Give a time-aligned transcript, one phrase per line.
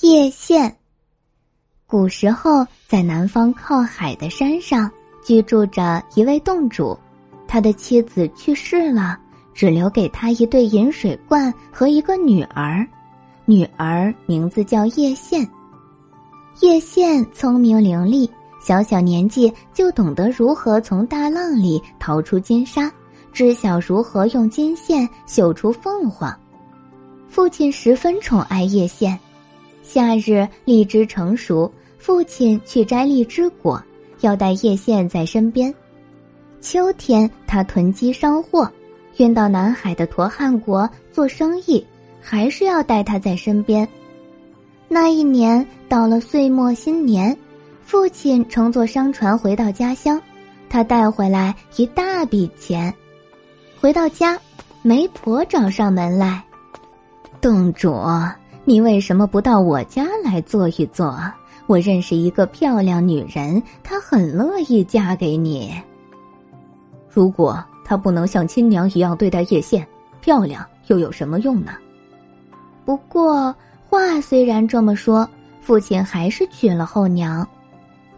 [0.00, 0.76] 叶县。
[1.86, 4.90] 古时候，在南方靠海的山上
[5.24, 6.98] 居住着一位洞主，
[7.46, 9.16] 他的妻子去世了，
[9.54, 12.84] 只留给他一对饮水罐和一个女儿，
[13.44, 15.48] 女儿名字叫叶县。
[16.60, 18.28] 叶县聪明伶俐，
[18.60, 22.90] 小小年纪就懂得如何从大浪里淘出金沙，
[23.32, 26.36] 知晓如何用金线绣出凤凰。
[27.28, 29.16] 父亲十分宠爱叶县。
[29.84, 33.80] 夏日荔枝成熟，父亲去摘荔枝果，
[34.22, 35.72] 要带叶县在身边。
[36.60, 38.68] 秋天他囤积商货，
[39.18, 41.86] 运到南海的陀汉国做生意，
[42.20, 43.86] 还是要带他在身边。
[44.88, 47.36] 那一年到了岁末新年，
[47.84, 50.20] 父亲乘坐商船回到家乡，
[50.70, 52.92] 他带回来一大笔钱。
[53.78, 54.38] 回到家，
[54.80, 56.42] 媒婆找上门来。
[57.40, 57.92] 洞主，
[58.66, 61.14] 你为什么不到我家来坐一坐？
[61.66, 65.74] 我认识一个漂亮女人，她很乐意嫁给你。
[67.10, 69.86] 如果她不能像亲娘一样对待叶县，
[70.20, 71.72] 漂亮又有什么用呢？
[72.86, 73.54] 不过
[73.88, 75.28] 话虽然这么说，
[75.60, 77.46] 父亲还是娶了后娘。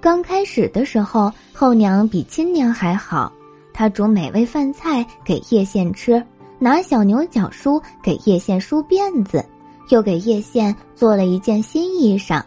[0.01, 3.33] 刚开始的时候，后娘比亲娘还好，
[3.73, 6.23] 她煮美味饭菜给叶县吃。
[6.59, 9.45] 拿小牛角梳给叶县梳辫子，
[9.89, 12.43] 又给叶县做了一件新衣裳。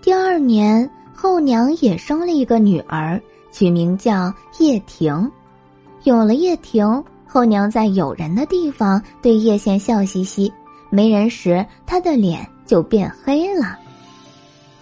[0.00, 5.30] 第二年，后娘也生了一个女儿，取名叫叶婷。
[6.04, 10.52] 有了叶婷，后娘在有人的地方对叶县笑嘻嘻，
[10.90, 13.78] 没人时她的脸就变黑了。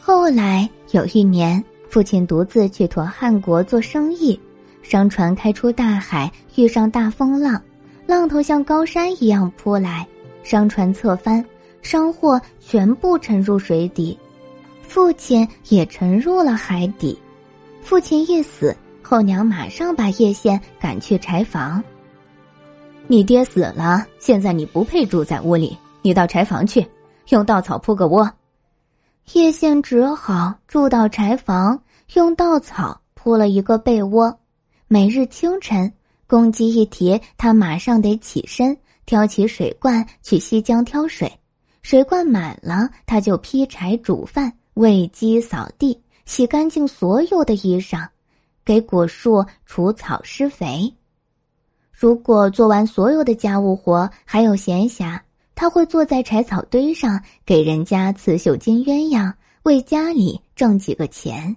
[0.00, 4.40] 后来有一年，父亲独自去陀汉国做生意，
[4.82, 7.60] 商船开出大海，遇上大风浪。
[8.06, 10.04] 浪头像高山一样扑来，
[10.42, 11.44] 商船侧翻，
[11.82, 14.18] 商货全部沉入水底，
[14.82, 17.18] 父亲也沉入了海底。
[17.82, 21.82] 父亲一死，后娘马上把叶县赶去柴房。
[23.06, 26.86] 你爹死了，现在你不配住在屋里，你到柴房去，
[27.30, 28.30] 用稻草铺个窝。
[29.32, 31.82] 叶县只好住到柴房，
[32.14, 34.38] 用稻草铺了一个被窝，
[34.86, 35.92] 每日清晨。
[36.26, 38.76] 公鸡一啼，他马上得起身，
[39.06, 41.39] 挑起水罐去西江挑水。
[41.82, 48.08] 水罐满了，他就劈柴煮饭、喂鸡、扫地、洗干净所有的衣裳，
[48.64, 50.94] 给果树除草施肥。
[51.90, 55.20] 如果做完所有的家务活还有闲暇，
[55.54, 61.56] 他会坐在柴草堆上给人家刺绣金鸳鸯，为家里挣几个钱。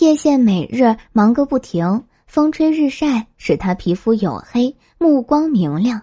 [0.00, 2.04] 叶县每日忙个不停。
[2.26, 6.00] 风吹日晒，使他皮肤黝黑，目光明亮；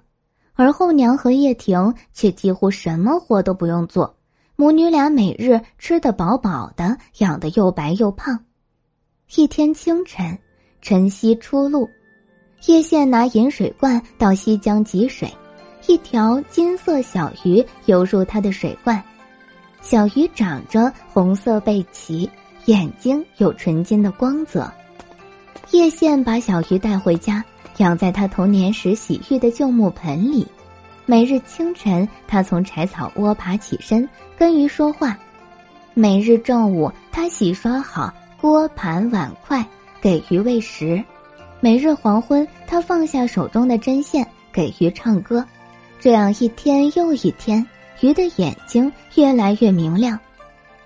[0.55, 4.16] 而后娘和叶婷却几乎什么活都不用做，
[4.55, 8.39] 母女俩每日吃得饱饱的，养得又白又胖。
[9.35, 10.38] 一天清晨，
[10.81, 11.89] 晨曦初露，
[12.67, 15.29] 叶县拿饮水罐到西江汲水，
[15.88, 19.03] 一条金色小鱼游入他的水罐，
[19.81, 22.29] 小鱼长着红色背鳍，
[22.66, 24.72] 眼睛有纯金的光泽。
[25.75, 27.44] 叶县把小鱼带回家，
[27.80, 30.47] 养在他童年时洗浴的旧木盆里。
[31.06, 35.14] 每日清晨，他从柴草窝爬起身，跟鱼说话；
[35.94, 39.68] 每日正午，他洗刷好锅盘碗筷，
[40.00, 41.03] 给鱼喂食；
[41.59, 45.46] 每日黄昏，他放下手中的针线，给鱼唱歌。
[46.00, 47.66] 这样一天又一天，
[48.00, 50.18] 鱼的眼睛越来越明亮，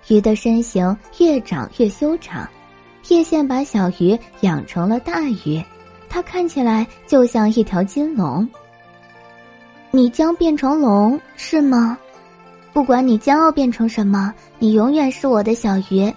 [0.08, 2.44] 鱼的身形越长越修长。
[3.10, 5.60] 叶县把小鱼养成了大鱼，
[6.08, 8.48] 它看起来就像一条金龙。
[9.90, 11.98] 你将变成龙是吗？
[12.72, 16.10] 不管你将要变成什么，你永远是我的小鱼。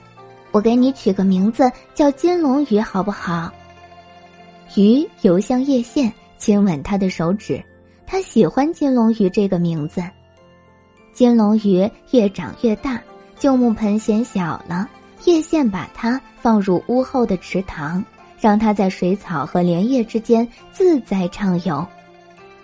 [0.51, 3.51] 我给你取个名字叫金龙鱼，好不好？
[4.75, 7.59] 鱼游向叶县，亲吻他的手指，
[8.05, 9.99] 他喜欢金龙鱼这个名字。
[11.11, 13.01] 金龙鱼越长越大，
[13.39, 14.88] 旧木盆显小了。
[15.25, 18.03] 叶县把它放入屋后的池塘，
[18.39, 21.85] 让它在水草和莲叶之间自在畅游。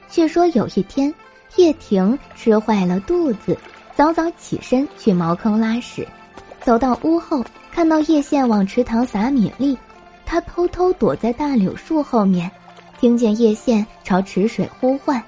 [0.10, 1.14] 却说有一天，
[1.56, 3.58] 叶婷吃坏了肚子，
[3.96, 6.08] 早早起身去茅坑拉屎，
[6.64, 9.78] 走到屋后，看到叶县往池塘撒米粒，
[10.26, 12.50] 他偷偷躲在大柳树后面，
[13.00, 15.22] 听见叶县朝池水呼唤：“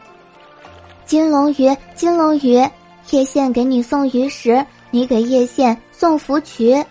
[1.05, 2.61] 金龙鱼，金龙鱼，
[3.11, 6.83] 叶县给你送鱼食，你给叶县送福渠。”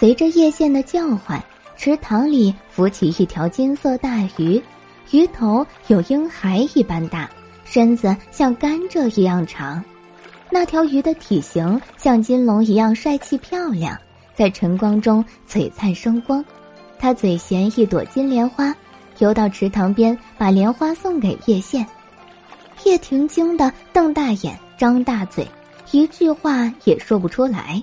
[0.00, 1.38] 随着叶县的叫唤，
[1.76, 4.58] 池塘里浮起一条金色大鱼，
[5.10, 7.28] 鱼头有婴孩一般大，
[7.66, 9.84] 身子像甘蔗一样长。
[10.48, 13.94] 那条鱼的体型像金龙一样帅气漂亮，
[14.34, 16.42] 在晨光中璀璨生光。
[16.98, 18.74] 他嘴衔一朵金莲花，
[19.18, 21.86] 游到池塘边，把莲花送给叶县。
[22.84, 25.46] 叶婷惊得瞪大眼，张大嘴，
[25.90, 27.82] 一句话也说不出来。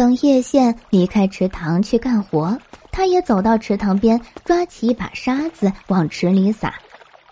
[0.00, 2.58] 等叶县离开池塘去干活，
[2.90, 6.74] 他也走到池塘边，抓起一把沙子往池里撒，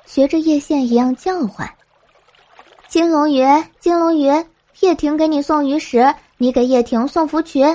[0.04, 1.66] 学着叶县一样叫唤。
[2.86, 3.42] 金龙鱼，
[3.80, 4.30] 金龙鱼，
[4.80, 7.66] 叶婷给你送鱼食，你给叶婷送福群。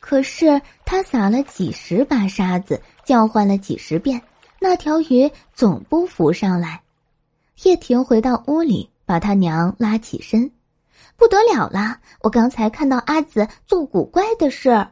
[0.00, 4.18] 可是他撒了几十把沙子，叫唤了几十遍，
[4.58, 6.80] 那条鱼总不浮上来。
[7.64, 10.50] 叶婷回到屋里，把他娘拉起身，
[11.16, 12.00] 不得了了！
[12.20, 14.88] 我刚才看到阿紫做古怪的事。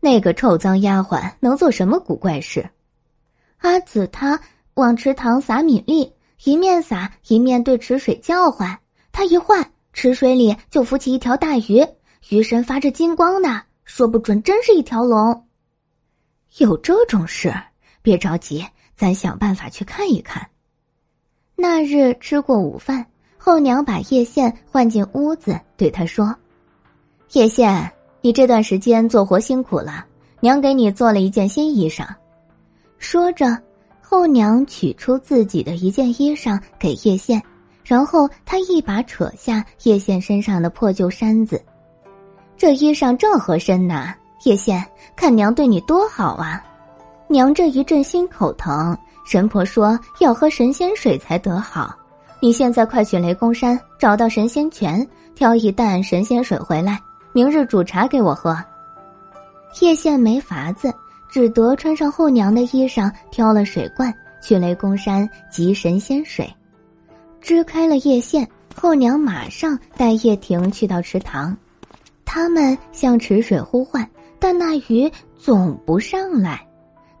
[0.00, 2.70] 那个臭脏丫鬟能做什么古怪事？
[3.58, 4.40] 阿紫她
[4.74, 6.12] 往池塘撒米粒。
[6.42, 8.78] 一面撒一面对池水叫唤，
[9.12, 11.86] 他一唤，池水里就浮起一条大鱼，
[12.28, 15.46] 鱼身发着金光呢，说不准真是一条龙。
[16.58, 17.54] 有这种事？
[18.02, 20.46] 别着急，咱想办法去看一看。
[21.54, 23.06] 那日吃过午饭，
[23.44, 26.34] 后娘把叶县唤进屋子，对他说
[27.32, 27.92] ：“叶县，
[28.22, 30.02] 你这段时间做活辛苦了，
[30.40, 32.06] 娘给你做了一件新衣裳。”
[32.96, 33.54] 说着。
[34.00, 37.42] 后娘取出自己的一件衣裳给叶县，
[37.82, 41.60] 然后她一把扯下叶县身上的破旧衫子，
[42.56, 44.14] 这衣裳正合身呐。
[44.44, 44.82] 叶县，
[45.16, 46.64] 看娘对你多好啊！
[47.28, 48.96] 娘这一阵心口疼，
[49.26, 51.94] 神婆说要喝神仙水才得好。
[52.44, 57.00] 你现在快去雷公山找到神仙泉，挑一担神仙水回来，
[57.32, 58.54] 明日煮茶给我喝。
[59.80, 60.92] 叶县没法子。
[61.30, 64.12] 只得穿上后娘的衣裳，挑了水罐
[64.42, 66.46] 去雷公山汲神仙水，
[67.40, 68.46] 支开了叶县。
[68.76, 71.56] 后娘马上带叶婷去到池塘，
[72.26, 74.06] 他们向池水呼唤，
[74.38, 76.60] 但那鱼总不上来。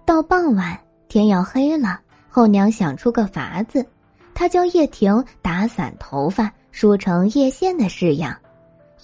[0.04, 0.78] 到傍晚，
[1.08, 1.98] 天要黑了，
[2.28, 3.84] 后娘想出个法子，
[4.34, 8.36] 他教叶婷打散头发，梳成叶线的式样，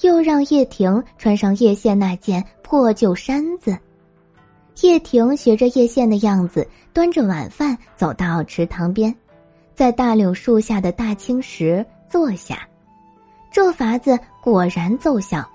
[0.01, 3.79] 又让叶婷穿上叶线那件破旧衫子。
[4.83, 9.15] 叶婷学着叶线的样子，端着晚饭走到池塘边，
[9.75, 12.67] 在大柳树下的大青石坐下。
[13.53, 15.49] 这法子果然奏效。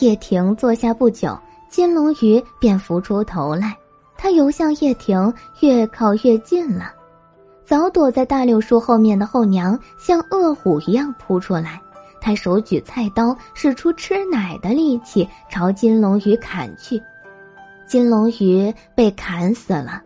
[0.00, 1.38] 叶婷坐下不久，
[1.68, 3.76] 金龙鱼便浮出头来。
[4.16, 6.92] 它游向叶婷，越靠越近了。
[7.68, 11.78] 早躲在大柳树后面的后娘像饿虎一样扑出来，
[12.18, 16.98] 她手举菜刀，使出吃奶的力气朝金龙鱼砍去。
[17.86, 20.02] 金龙鱼被砍死了，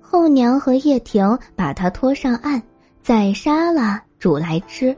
[0.00, 2.62] 后娘和叶婷把它拖上岸，
[3.02, 4.96] 宰杀了煮来吃。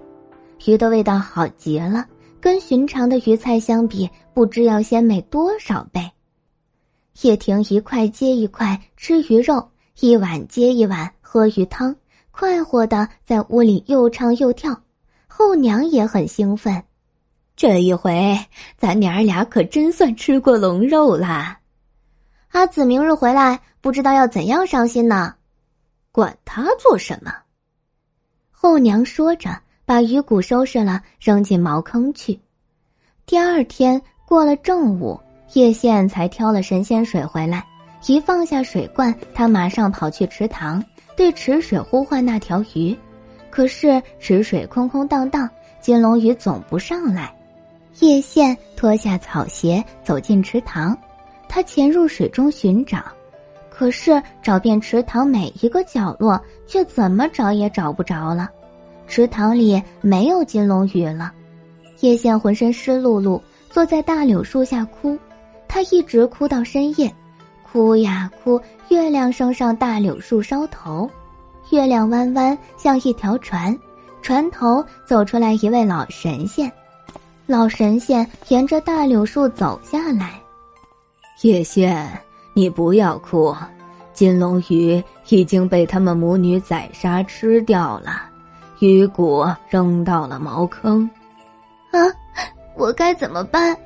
[0.66, 2.04] 鱼的味道好极了，
[2.42, 6.10] 跟寻常的鱼菜相比，不知要鲜美多少倍。
[7.22, 9.66] 叶婷一块接一块吃鱼肉，
[10.00, 11.94] 一碗接一碗喝鱼汤，
[12.30, 14.74] 快活的在屋里又唱又跳。
[15.26, 16.82] 后娘也很兴奋，
[17.54, 18.38] 这一回
[18.78, 21.60] 咱娘儿俩可真算吃过龙肉啦。
[22.52, 25.34] 阿紫明日回来，不知道要怎样伤心呢？
[26.10, 27.30] 管他做什么。
[28.50, 32.40] 后娘说着，把鱼骨收拾了，扔进茅坑去。
[33.26, 35.20] 第二天过了正午，
[35.52, 37.62] 叶县才挑了神仙水回来，
[38.06, 40.82] 一放下水罐，他马上跑去池塘，
[41.16, 42.96] 对池水呼唤那条鱼。
[43.50, 45.48] 可是池水空空荡荡，
[45.80, 47.34] 金龙鱼总不上来。
[48.00, 50.96] 叶县脱下草鞋，走进池塘。
[51.48, 53.02] 他潜入水中寻找，
[53.70, 58.50] 可是找遍池塘每一个角落，却怎么找也找不着了。
[59.06, 61.32] 池塘里没有金龙鱼了。
[62.00, 65.18] 叶县浑身湿漉漉，坐在大柳树下哭。
[65.66, 67.10] 他一直哭到深夜，
[67.70, 68.60] 哭呀哭。
[68.88, 71.10] 月亮升上大柳树梢头，
[71.70, 73.76] 月亮弯弯像一条船，
[74.22, 76.70] 船头走出来一位老神仙。
[77.46, 80.40] 老神仙沿着大柳树走下来。
[81.42, 82.08] 叶县，
[82.54, 83.54] 你不要哭，
[84.12, 88.22] 金龙鱼已经被他们母女宰杀吃掉了，
[88.78, 91.08] 鱼骨扔到了茅坑。
[91.90, 91.98] 啊，
[92.76, 93.76] 我该怎么办？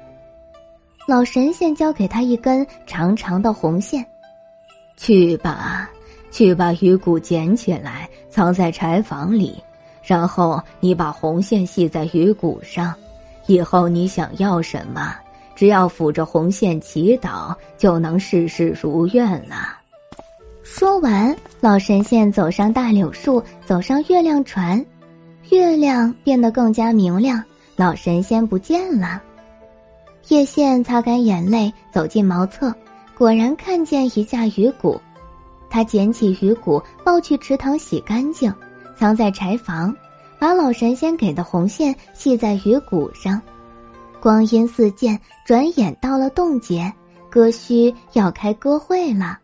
[1.09, 4.05] 老神仙交给他一根长长的红线，
[4.97, 5.91] 去吧，
[6.31, 9.61] 去把鱼骨捡起来，藏在柴房里，
[10.03, 12.95] 然后你把红线系在鱼骨上，
[13.47, 15.15] 以后你想要什么？
[15.57, 19.77] 只要抚着红线祈祷，就能事事如愿了。
[20.63, 24.83] 说完，老神仙走上大柳树，走上月亮船，
[25.51, 27.43] 月亮变得更加明亮，
[27.75, 29.21] 老神仙不见了。
[30.31, 32.73] 叶县擦干眼泪，走进茅厕，
[33.19, 35.01] 果然看见一架鱼骨。
[35.69, 38.55] 他捡起鱼骨，抱去池塘洗干净，
[38.97, 39.93] 藏在柴房，
[40.39, 43.43] 把老神仙给的红线系在鱼骨上。
[44.21, 46.93] 光阴似箭，转眼到了冻结，
[47.29, 49.37] 歌须要开歌会了。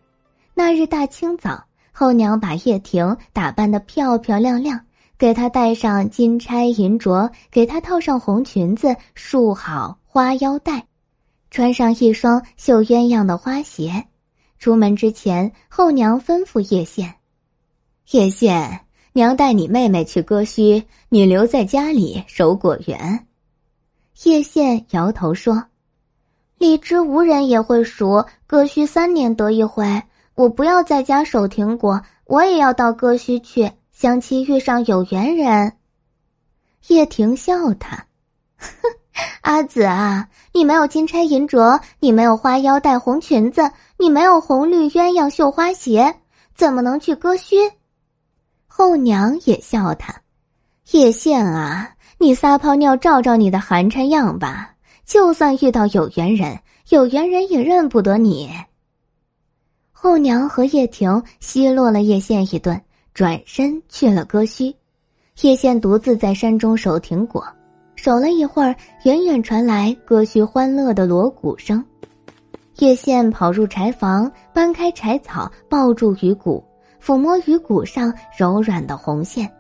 [0.55, 4.81] 那日大清早，后娘把叶婷打扮得漂漂亮亮，
[5.19, 10.87] 给她戴上金钗银镯，给她套上红裙子，束好花腰带，
[11.51, 14.07] 穿上一双绣鸳鸯的花鞋。
[14.59, 17.17] 出门之前，后娘吩咐叶县
[18.13, 18.81] ：“叶县，
[19.13, 23.27] 娘带你妹妹去割须，你留在家里守果园。”
[24.25, 25.63] 叶县摇头说
[26.57, 30.03] ：“荔枝无人也会熟，割须三年得一回。
[30.35, 35.75] 我不要在家守亭果，我也要到割须去，相期遇上有缘人。”
[36.89, 38.07] 叶婷笑他
[38.57, 38.67] ：“哼。”
[39.47, 46.17] 阿紫啊，你没有金钗银镯，你没有花腰带红裙子，你没有红绿鸳鸯绣花鞋，
[46.57, 47.55] 怎么能去割须？
[48.67, 50.13] 后娘也笑他，
[50.91, 54.75] 叶县啊，你撒泡尿照照你的寒碜样吧，
[55.05, 58.51] 就算遇到有缘人，有缘人也认不得你。
[59.93, 62.83] 后娘和叶婷奚落了叶县一顿，
[63.15, 64.75] 转身去了割须，
[65.43, 67.47] 叶县独自在山中守亭果。
[67.97, 68.75] 守了一会儿，
[69.05, 71.85] 远远传来歌曲欢乐的锣鼓声。
[72.77, 76.63] 叶县跑入柴房，搬开柴草，抱住鱼骨，
[77.03, 79.51] 抚摸鱼骨上柔软的红线。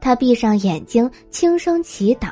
[0.00, 2.30] 他闭上眼睛，轻声祈祷：“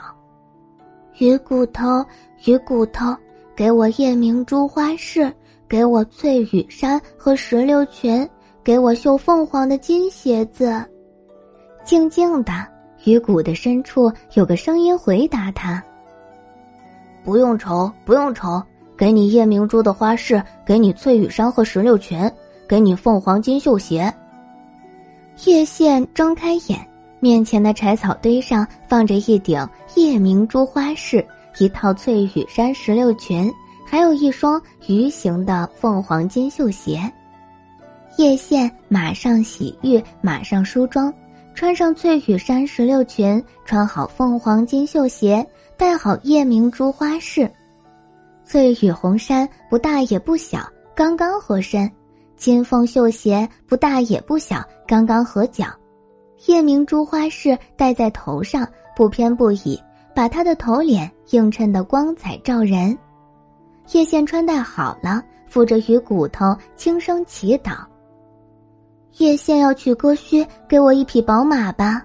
[1.19, 2.04] 鱼骨头，
[2.45, 3.16] 鱼骨头，
[3.54, 5.33] 给我夜明珠花饰，
[5.69, 8.28] 给我翠羽衫和石榴裙，
[8.64, 10.85] 给我绣凤凰的金鞋子。”
[11.85, 12.52] 静静的。
[13.04, 15.82] 鱼骨的深处有个声音回答他
[17.25, 18.62] ：“不用愁，不用愁，
[18.97, 22.30] 给你夜明珠的花饰，给你翠羽衫和石榴裙，
[22.68, 24.12] 给你凤凰金绣鞋。”
[25.47, 26.78] 叶县睁开眼，
[27.18, 29.66] 面前的柴草堆上放着一顶
[29.97, 31.26] 夜明珠花饰，
[31.59, 33.50] 一套翠羽衫、石榴裙，
[33.87, 37.00] 还有一双鱼形的凤凰金绣鞋。
[38.18, 41.12] 叶县马上洗浴，马上梳妆。
[41.54, 47.49] 穿上翠羽衫、石榴裙，穿好凤凰金绣鞋，戴好夜明珠花饰。
[48.44, 51.88] 翠羽红衫不大也不小，刚刚合身；
[52.37, 55.66] 金凤绣鞋不大也不小，刚刚合脚。
[56.47, 58.66] 夜明珠花饰戴在头上，
[58.97, 59.80] 不偏不倚，
[60.14, 62.97] 把她的头脸映衬得光彩照人。
[63.92, 67.85] 叶县穿戴好了，扶着鱼骨头，轻声祈祷。
[69.19, 72.02] 叶县要去割须，给我一匹宝马吧。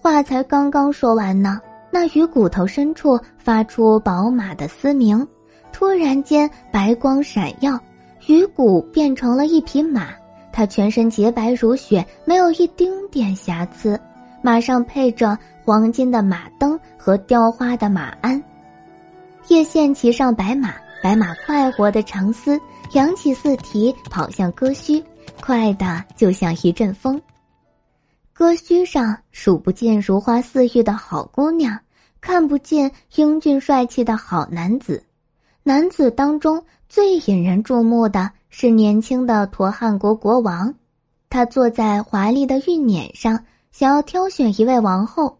[0.00, 5.26] 话才刚刚说完呢，那鱼骨头深处发出宝马的嘶鸣，
[5.72, 7.78] 突然间白光闪耀，
[8.26, 10.08] 鱼骨变成了一匹马，
[10.52, 14.00] 它全身洁白如雪，没有一丁点瑕疵，
[14.42, 18.42] 马上配着黄金的马灯和雕花的马鞍。
[19.48, 22.58] 叶县骑上白马，白马快活的长嘶，
[22.92, 25.02] 扬起四蹄，跑向割须。
[25.40, 27.20] 快的就像一阵风，
[28.32, 31.78] 歌须上数不尽如花似玉的好姑娘，
[32.20, 35.02] 看不见英俊帅气的好男子。
[35.62, 40.74] 男子当中最引人注目的是年轻的陀汉国国王，
[41.28, 45.38] 他坐在华丽的玉辇上，想要挑选一位王后。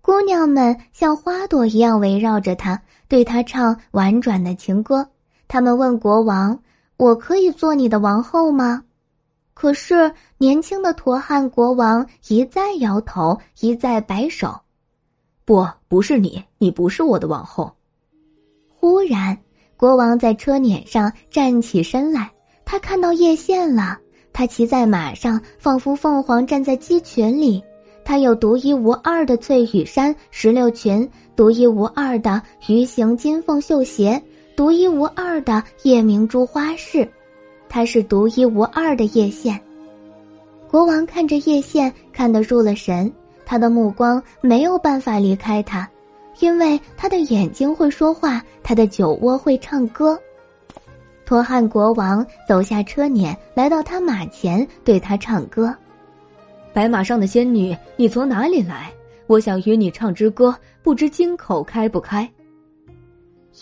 [0.00, 5.08] 姑娘们像花朵一样围绕着他，对他唱婉转的情歌。
[5.48, 6.58] 他们问国王
[6.98, 8.82] ：“我可以做你的王后吗？”
[9.54, 14.60] 可是，年轻的陀汉国王一再摇头，一再摆手
[15.46, 17.72] ：“不，不是你，你不是我的王后。”
[18.76, 19.38] 忽然，
[19.76, 22.30] 国王在车辇上站起身来，
[22.64, 23.98] 他看到叶县了。
[24.32, 27.62] 他骑在马上，仿佛凤凰站在鸡群里。
[28.04, 34.20] 他有独一无二的翠羽衫、石榴裙，独一无二的鱼形金凤绣鞋，
[34.56, 37.08] 独一无二的夜明珠花饰。
[37.74, 39.60] 他是独一无二的叶县。
[40.70, 43.12] 国王看着叶县，看得入了神，
[43.44, 45.90] 他的目光没有办法离开他，
[46.38, 50.16] 因为他的眼睛会说话，他的酒窝会唱歌。
[51.26, 55.74] 托汉国王走下车辇，来到他马前，对他唱歌
[56.72, 58.88] ：“白马上的仙女，你从哪里来？
[59.26, 62.30] 我想与你唱支歌，不知金口开不开。”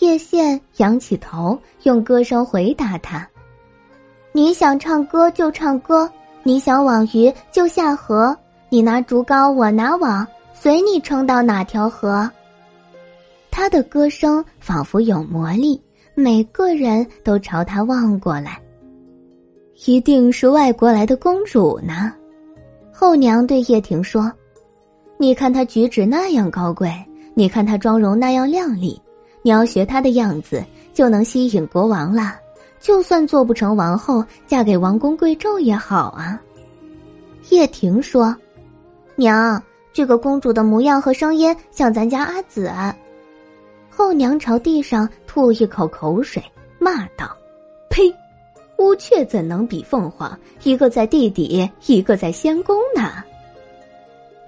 [0.01, 3.27] 叶县仰起头，用歌声回答他。
[4.35, 6.09] 你想唱歌就唱歌，
[6.41, 8.35] 你想网鱼就下河，
[8.67, 12.29] 你拿竹篙我拿网，随你撑到哪条河。”
[13.51, 15.79] 他的歌声仿佛有魔力，
[16.15, 18.59] 每个人都朝他望过来。
[19.85, 22.11] 一定是外国来的公主呢，
[22.91, 24.31] 后娘对叶婷说
[25.17, 26.91] ：“你看她举止那样高贵，
[27.35, 28.99] 你看她妆容那样靓丽，
[29.43, 32.33] 你要学她的样子，就能吸引国王了。
[32.83, 36.39] 就算做不成王后，嫁给王公贵胄也好啊。”
[37.49, 38.35] 叶婷说
[39.15, 39.63] ：“娘，
[39.93, 42.69] 这个公主的模样和声音像咱家阿紫。”
[43.89, 46.43] 后娘朝地上吐一口口水，
[46.77, 47.35] 骂道
[47.89, 48.13] ：“呸！”
[48.79, 50.37] 乌鹊怎能比凤凰？
[50.63, 53.23] 一个在地底，一个在仙宫呢。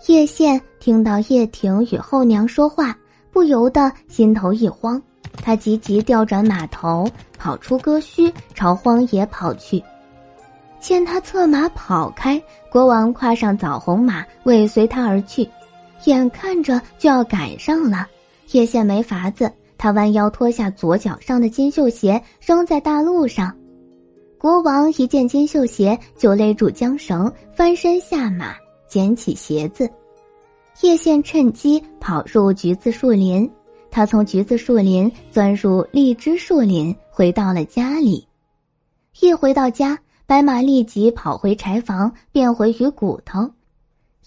[0.08, 2.98] 叶县听到叶婷与后娘说话，
[3.32, 5.02] 不由得心头一慌，
[5.36, 9.84] 他急急调转马头，跑出戈墟，朝荒野跑去。
[10.80, 15.50] 见他策马跑开，国王跨上枣红马，尾随他而去，
[16.06, 18.08] 眼看着就要赶上了。
[18.52, 23.56] 叶县没法子，他弯腰脱下左脚上的金绣鞋，扔在大路上。
[24.38, 28.54] 国王一见金绣鞋，就勒住缰绳，翻身下马，
[28.88, 29.90] 捡起鞋子。
[30.82, 33.50] 叶县趁机跑入橘子树林，
[33.96, 38.28] 他从橘子树林钻入荔枝树林，回到了家里。
[39.22, 43.50] 一回到家，白马立即跑回柴房，变回鱼骨头。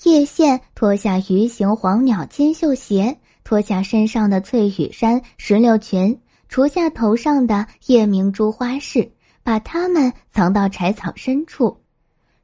[0.04, 9.12] 叶县脱下鱼形黄鸟金绣鞋，脱下身上的翠羽衫石榴裙，除下头上的夜明珠花饰。
[9.42, 11.76] 把它们藏到柴草深处，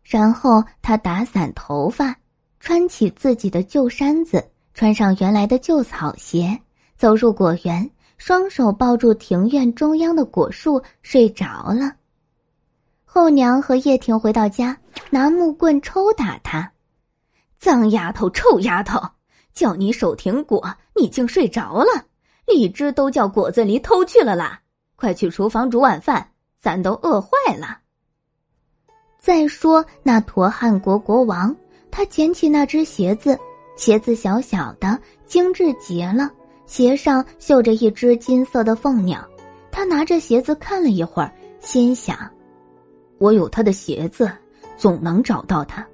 [0.02, 2.14] 然后他打散头发，
[2.60, 6.60] 穿起自己的旧衫子，穿上原来的旧草鞋，
[7.04, 11.96] 走入果园，双手抱住庭院中央的果树，睡着了。
[13.04, 14.74] 后娘和叶婷回到家，
[15.10, 16.72] 拿木棍抽打他
[17.60, 18.98] ：“脏丫头，臭丫头，
[19.52, 22.06] 叫你守庭果，你竟睡着了！
[22.46, 24.62] 荔枝都叫果子狸偷去了啦！
[24.96, 26.26] 快去厨房煮晚饭。”
[26.58, 27.28] 咱都饿坏
[27.58, 27.80] 了。
[29.20, 31.54] 再说那陀汉国国王，
[31.90, 33.38] 他捡起那只鞋子，
[33.76, 36.30] 鞋子小小的，精致极了，
[36.66, 39.24] 鞋上绣着一只金色的凤鸟。
[39.70, 42.16] 他拿着鞋子看了一会儿，心想
[43.18, 44.30] ：“我有他的鞋子，
[44.76, 45.84] 总能找到他。”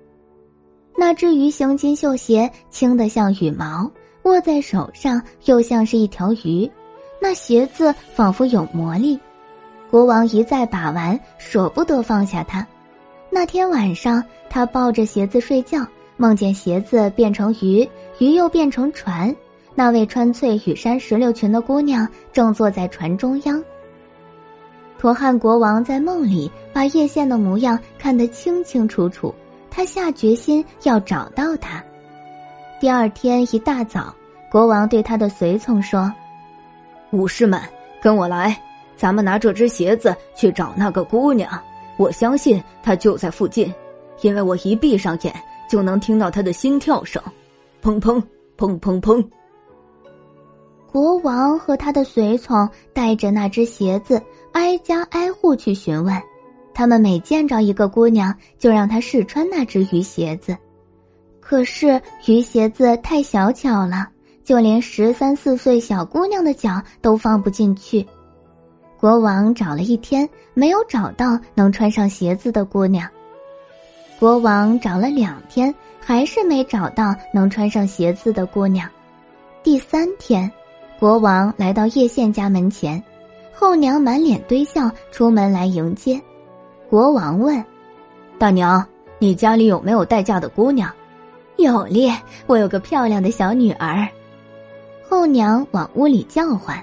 [0.96, 3.90] 那只鱼形金绣鞋轻得像羽毛，
[4.24, 6.70] 握在手上又像是一条鱼，
[7.20, 9.18] 那鞋子仿佛有魔力。
[9.90, 12.66] 国王一再把玩，舍不得放下它。
[13.30, 15.87] 那天晚上，他抱着鞋子睡觉，
[16.18, 19.35] 梦见鞋子变成鱼，鱼又变成船。
[19.74, 23.62] 那位穿翠羽衫、石榴裙的姑娘正坐在船中央。
[24.98, 29.35] 托汉国王在梦里把叶县的模样看得清清楚楚，
[29.70, 31.83] 他下决心要找到她。
[32.78, 34.14] 第二天一大早，
[34.50, 36.12] 国王对他的随从说
[37.12, 37.61] ：“武士们，
[38.02, 38.54] 跟我来。”
[38.96, 41.50] 咱们拿这只鞋子去找那个姑娘，
[41.96, 43.72] 我相信她就在附近，
[44.20, 45.35] 因为我一闭上眼
[45.70, 47.22] 就能听到她的心跳声，
[47.83, 48.22] 砰砰
[48.59, 49.26] 砰砰砰。
[50.90, 56.20] 国王和他的随从带着那只鞋子，挨家挨户去询问，
[56.74, 60.57] 他们每见着一个姑娘，就让她试穿那只鱼鞋子，
[61.38, 64.09] 可是鱼鞋子太小巧了，
[64.42, 68.05] 就连十三四岁小姑娘的脚都放不进去。
[68.98, 73.09] 国王找了一天，没有找到能穿上鞋子的姑娘。
[74.18, 78.90] 国王找了两天，还是没找到能穿上鞋子的姑娘。
[79.62, 80.50] 第三天，
[81.00, 83.02] 国王来到叶县家门前，
[83.54, 86.20] 后娘满脸堆笑出门来迎接。
[86.90, 87.64] 国王问
[88.38, 88.86] ：“大娘，
[89.18, 90.92] 你家里有没有待嫁的姑娘
[91.56, 92.14] ？”“有咧，
[92.46, 94.06] 我有个漂亮的小女儿。”
[95.08, 96.78] 后娘往屋里叫唤：“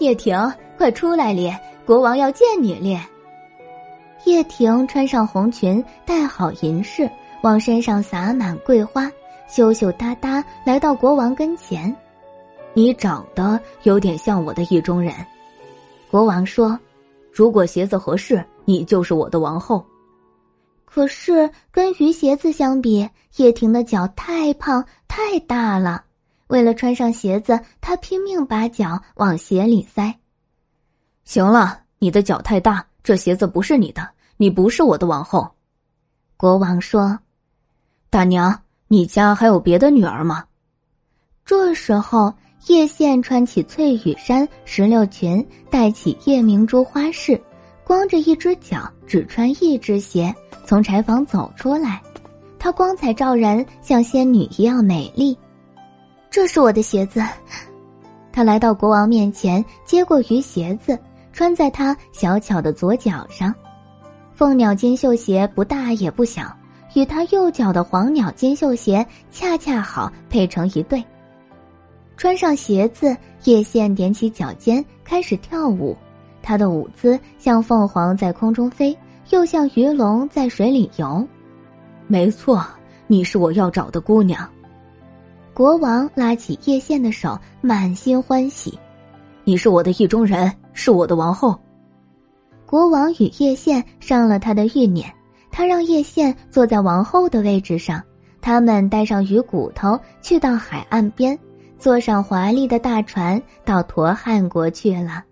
[0.00, 0.34] 叶婷。”
[0.78, 1.56] 快出来咧！
[1.84, 3.00] 国王要见你咧。
[4.24, 7.08] 叶婷穿上红裙，戴好银饰，
[7.42, 9.12] 往身上洒满桂花，
[9.46, 11.94] 羞羞答答来到国王跟前。
[12.74, 15.14] 你长得有点像我的意中人。
[16.10, 16.78] 国王说
[17.32, 19.84] ：“如果鞋子合适，你就是我的王后。”
[20.84, 26.04] 可是跟鱼鞋子相比，叶婷的脚太胖太大了。
[26.48, 30.14] 为了穿上鞋子，她拼命把脚往鞋里塞。
[31.24, 34.06] 行了，你的脚太大，这鞋子不是你的，
[34.36, 35.50] 你不是我的王后。
[36.36, 37.18] 国王说
[38.10, 40.44] ：“大娘，你家还有别的女儿吗？”
[41.46, 42.34] 这时候，
[42.68, 47.40] 叶县穿起翠羽衫、石榴裙，戴起夜明珠花饰，
[47.84, 50.32] 光着一只脚，只穿一只鞋，
[50.64, 52.00] 从柴房走出来。
[52.60, 55.36] 她光彩照人，像仙女一样美丽。
[56.30, 57.20] 这是我的鞋子。
[58.30, 60.96] 他来到国王面前，接过鱼鞋子，
[61.32, 63.52] 穿在他小巧的左脚上。
[64.32, 66.44] 凤鸟金绣鞋不大也不小，
[66.94, 71.02] 与他右脚的黄鸟金绣鞋恰恰好配成一对。
[72.22, 75.96] 穿上鞋子，叶线踮起脚尖开始跳舞。
[76.40, 78.96] 她的舞姿像凤凰在空中飞，
[79.30, 81.26] 又像鱼龙在水里游。
[82.06, 82.64] 没错，
[83.08, 84.48] 你是我要找的姑娘。
[85.52, 88.78] 国王拉起叶线的手，满心欢喜。
[89.42, 91.58] 你是我的意中人，是我的王后。
[92.64, 95.04] 国王与叶线上了他的玉辇，
[95.50, 98.00] 他让叶线坐在王后的位置上。
[98.40, 101.36] 他们带上鱼骨头，去到海岸边，
[101.82, 105.24] 坐上华丽的大船，到陀汉国去了。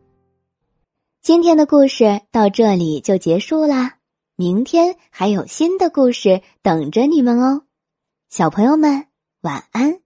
[1.22, 3.98] 今天的故事到这里就结束啦，
[4.34, 7.62] 明天还有新的故事等着你们哦，
[8.28, 9.06] 小朋友们
[9.42, 10.00] 晚安。